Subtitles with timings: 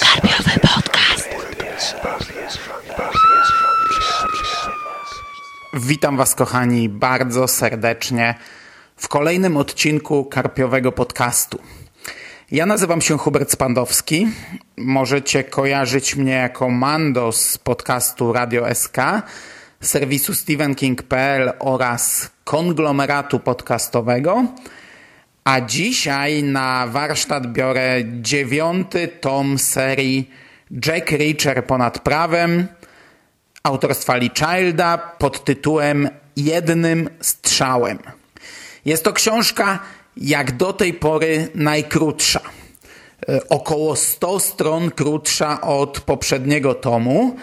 [0.00, 1.28] Karpiowy podcast.
[5.74, 8.34] Witam Was, kochani, bardzo serdecznie
[8.96, 11.58] w kolejnym odcinku Karpiowego Podcastu.
[12.50, 14.28] Ja nazywam się Hubert Spandowski.
[14.76, 18.96] Możecie kojarzyć mnie jako Mando z podcastu Radio SK,
[19.80, 24.44] serwisu StephenKing.pl oraz konglomeratu podcastowego.
[25.50, 30.30] A dzisiaj na warsztat biorę dziewiąty tom serii
[30.86, 32.66] Jack Reacher ponad prawem
[33.62, 37.98] autorstwa Lee Childa pod tytułem Jednym strzałem.
[38.84, 39.78] Jest to książka
[40.16, 42.40] jak do tej pory najkrótsza.
[43.28, 47.36] E, Około 100 stron krótsza od poprzedniego tomu,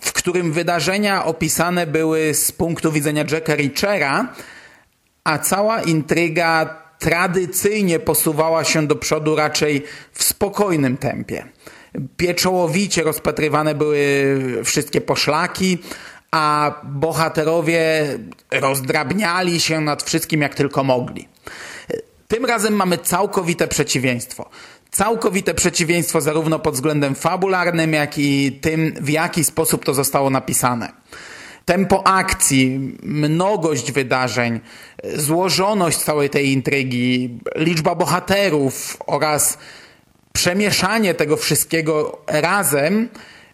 [0.00, 4.34] w którym wydarzenia opisane były z punktu widzenia Jacka Reachera,
[5.24, 11.44] a cała intryga tradycyjnie posuwała się do przodu raczej w spokojnym tempie.
[12.16, 15.78] Pieczołowicie rozpatrywane były wszystkie poszlaki,
[16.30, 18.04] a bohaterowie
[18.50, 21.28] rozdrabniali się nad wszystkim jak tylko mogli.
[22.28, 24.50] Tym razem mamy całkowite przeciwieństwo.
[24.90, 30.92] Całkowite przeciwieństwo zarówno pod względem fabularnym, jak i tym, w jaki sposób to zostało napisane
[31.68, 34.60] tempo akcji, mnogość wydarzeń,
[35.14, 39.58] złożoność całej tej intrygi, liczba bohaterów oraz
[40.32, 43.08] przemieszanie tego wszystkiego razem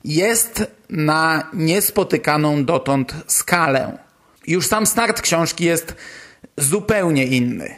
[0.05, 3.99] jest na niespotykaną dotąd skalę.
[4.47, 5.95] Już sam start książki jest
[6.57, 7.77] zupełnie inny.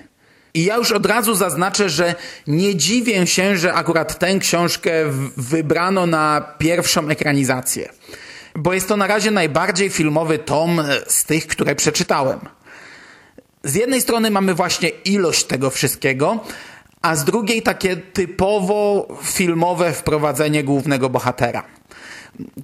[0.54, 2.14] I ja już od razu zaznaczę, że
[2.46, 4.90] nie dziwię się, że akurat tę książkę
[5.36, 7.88] wybrano na pierwszą ekranizację
[8.58, 12.40] bo jest to na razie najbardziej filmowy tom z tych, które przeczytałem.
[13.64, 16.44] Z jednej strony mamy właśnie ilość tego wszystkiego,
[17.02, 21.64] a z drugiej takie typowo filmowe wprowadzenie głównego bohatera.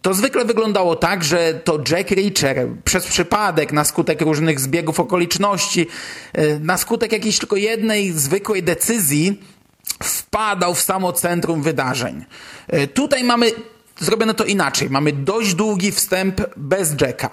[0.03, 5.87] To zwykle wyglądało tak, że to Jack Reacher przez przypadek, na skutek różnych zbiegów okoliczności,
[6.61, 9.41] na skutek jakiejś tylko jednej zwykłej decyzji,
[10.03, 12.25] wpadał w samo centrum wydarzeń.
[12.95, 13.51] Tutaj mamy
[14.03, 14.91] zrobiono to inaczej.
[14.91, 17.31] Mamy dość długi wstęp bez Jacka.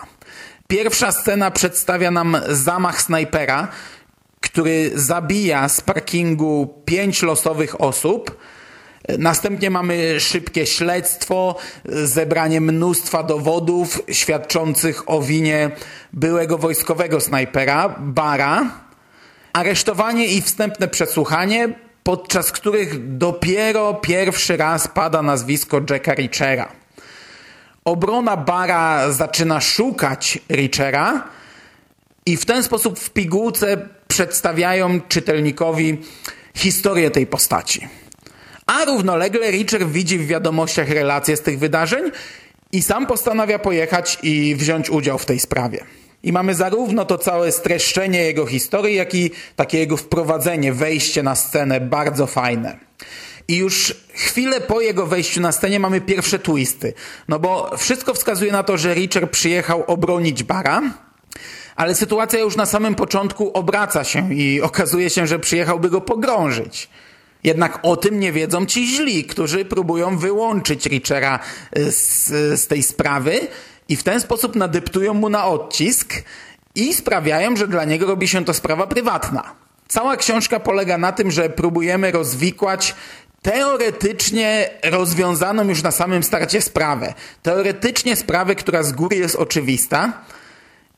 [0.68, 3.68] Pierwsza scena przedstawia nam zamach snajpera,
[4.42, 8.38] który zabija z parkingu pięć losowych osób.
[9.18, 15.72] Następnie mamy szybkie śledztwo, zebranie mnóstwa dowodów świadczących o winie
[16.14, 18.72] byłego wojskowego snajpera, Bara,
[19.54, 21.74] aresztowanie i wstępne przesłuchanie,
[22.10, 26.72] podczas których dopiero pierwszy raz pada nazwisko Jacka Reachera.
[27.86, 31.24] Obrona Bara zaczyna szukać Reachera
[32.26, 35.98] i w ten sposób w pigułce przedstawiają czytelnikowi
[36.56, 37.88] historię tej postaci.
[38.66, 42.12] A równolegle Reacher widzi w wiadomościach relacje z tych wydarzeń
[42.72, 45.86] i sam postanawia pojechać i wziąć udział w tej sprawie.
[46.24, 51.36] I mamy zarówno to całe streszczenie jego historii, jak i takie jego wprowadzenie, wejście na
[51.36, 52.78] scenę bardzo fajne.
[53.48, 56.94] I już chwilę po jego wejściu na scenie mamy pierwsze twisty.
[57.28, 60.82] No bo wszystko wskazuje na to, że Richard przyjechał obronić Bara,
[61.76, 66.90] ale sytuacja już na samym początku obraca się i okazuje się, że przyjechałby go pogrążyć.
[67.44, 71.40] Jednak o tym nie wiedzą ci źli, którzy próbują wyłączyć Richera
[71.76, 72.28] z,
[72.62, 73.48] z tej sprawy
[73.90, 76.14] i w ten sposób nadeptują mu na odcisk
[76.76, 79.44] i sprawiają, że dla niego robi się to sprawa prywatna.
[79.88, 82.96] Cała książka polega na tym, że próbujemy rozwikłać
[83.42, 87.14] teoretycznie rozwiązaną już na samym starcie sprawę.
[87.44, 90.14] Teoretycznie sprawę, która z góry jest oczywista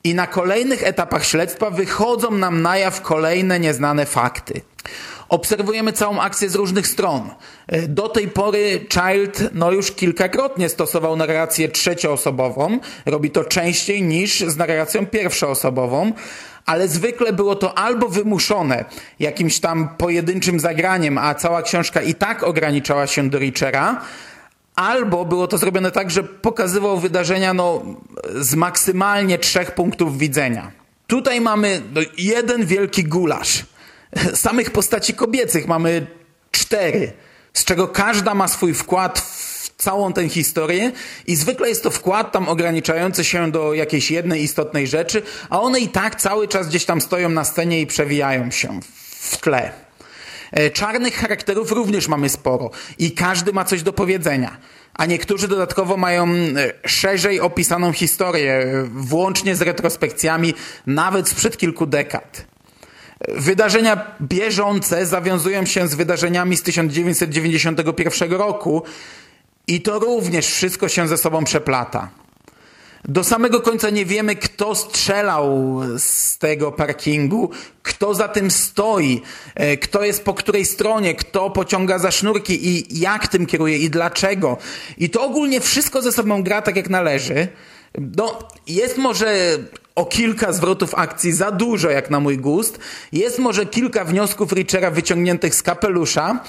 [0.03, 4.61] i na kolejnych etapach śledztwa wychodzą nam na jaw kolejne nieznane fakty.
[5.29, 7.29] Obserwujemy całą akcję z różnych stron.
[7.87, 12.79] Do tej pory Child no już kilkakrotnie stosował narrację trzecioosobową.
[13.05, 16.11] Robi to częściej niż z narracją pierwszoosobową,
[16.65, 18.85] ale zwykle było to albo wymuszone
[19.19, 24.01] jakimś tam pojedynczym zagraniem, a cała książka i tak ograniczała się do Richera,
[24.75, 27.81] albo było to zrobione tak, że pokazywał wydarzenia no,
[28.35, 30.71] z maksymalnie trzech punktów widzenia.
[31.07, 33.65] Tutaj mamy no, jeden wielki gulasz.
[34.33, 36.07] Samych postaci kobiecych mamy
[36.51, 37.13] cztery,
[37.53, 40.91] z czego każda ma swój wkład w całą tę historię
[41.27, 45.79] i zwykle jest to wkład tam ograniczający się do jakiejś jednej istotnej rzeczy, a one
[45.79, 48.79] i tak cały czas gdzieś tam stoją na scenie i przewijają się
[49.19, 49.71] w tle.
[50.73, 54.57] Czarnych charakterów również mamy sporo i każdy ma coś do powiedzenia.
[54.93, 56.27] A niektórzy dodatkowo mają
[56.85, 60.53] szerzej opisaną historię, włącznie z retrospekcjami
[60.85, 62.50] nawet sprzed kilku dekad.
[63.27, 68.83] Wydarzenia bieżące zawiązują się z wydarzeniami z 1991 roku
[69.67, 72.09] i to również wszystko się ze sobą przeplata.
[73.05, 77.49] Do samego końca nie wiemy, kto strzelał z tego parkingu,
[77.83, 79.21] kto za tym stoi,
[79.55, 83.89] e, kto jest po której stronie, kto pociąga za sznurki i jak tym kieruje i
[83.89, 84.57] dlaczego.
[84.97, 87.47] I to ogólnie wszystko ze sobą gra tak jak należy.
[87.97, 89.57] No, jest może
[89.95, 92.79] o kilka zwrotów akcji za dużo jak na mój gust.
[93.11, 96.39] Jest może kilka wniosków Richera wyciągniętych z kapelusza,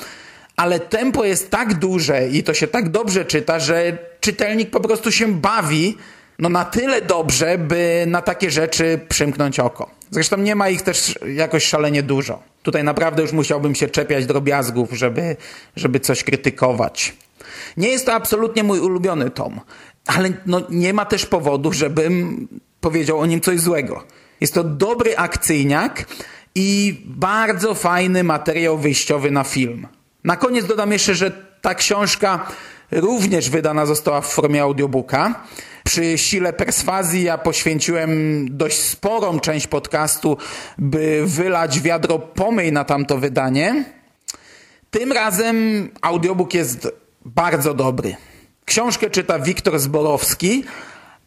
[0.56, 5.12] ale tempo jest tak duże i to się tak dobrze czyta, że czytelnik po prostu
[5.12, 5.96] się bawi
[6.38, 9.90] no na tyle dobrze, by na takie rzeczy przymknąć oko.
[10.10, 12.42] Zresztą nie ma ich też jakoś szalenie dużo.
[12.62, 15.36] Tutaj naprawdę już musiałbym się czepiać drobiazgów, żeby,
[15.76, 17.14] żeby coś krytykować.
[17.76, 19.60] Nie jest to absolutnie mój ulubiony tom,
[20.06, 22.48] ale no nie ma też powodu, żebym
[22.82, 24.04] powiedział o nim coś złego.
[24.40, 26.04] Jest to dobry akcyjniak
[26.54, 29.86] i bardzo fajny materiał wyjściowy na film.
[30.24, 31.30] Na koniec dodam jeszcze, że
[31.60, 32.46] ta książka
[32.90, 35.44] również wydana została w formie audiobooka.
[35.84, 38.10] Przy sile perswazji ja poświęciłem
[38.50, 40.36] dość sporą część podcastu,
[40.78, 43.84] by wylać wiadro pomyj na tamto wydanie.
[44.90, 46.88] Tym razem audiobook jest
[47.24, 48.16] bardzo dobry.
[48.64, 50.64] Książkę czyta Wiktor Zborowski.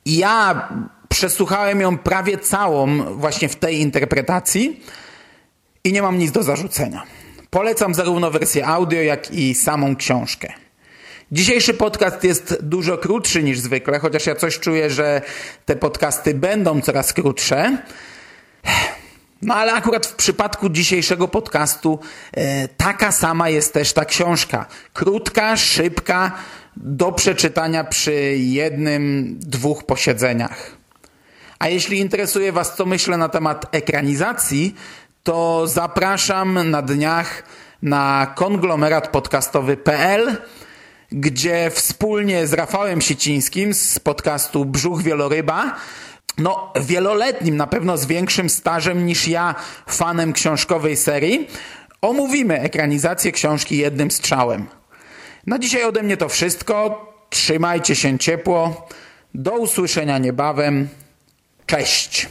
[0.06, 0.70] Ja
[1.16, 4.84] przesłuchałem ją prawie całą właśnie w tej interpretacji
[5.84, 7.04] i nie mam nic do zarzucenia.
[7.50, 10.54] Polecam zarówno wersję audio, jak i samą książkę.
[11.32, 15.22] Dzisiejszy podcast jest dużo krótszy niż zwykle, chociaż ja coś czuję, że
[15.66, 17.78] te podcasty będą coraz krótsze.
[19.42, 22.00] No ale akurat w przypadku dzisiejszego podcastu
[22.34, 24.66] e, taka sama jest też ta książka.
[24.94, 26.32] Krótka, szybka,
[26.78, 30.75] do przeczytania przy jednym, dwóch posiedzeniach.
[31.66, 34.76] A jeśli interesuje Was, co myślę na temat ekranizacji,
[35.24, 37.44] to zapraszam na dniach
[37.82, 40.38] na konglomeratpodcastowy.pl
[41.12, 45.76] gdzie wspólnie z Rafałem Siecińskim z podcastu Brzuch Wieloryba
[46.38, 49.56] no, wieloletnim, na pewno z większym stażem niż ja,
[49.88, 51.48] fanem książkowej serii,
[52.02, 54.66] omówimy ekranizację książki jednym strzałem.
[55.48, 57.06] Na dzisiaj ode mnie to wszystko.
[57.30, 58.88] Trzymajcie się ciepło.
[59.34, 60.88] Do usłyszenia niebawem.
[61.68, 62.28] Cześć.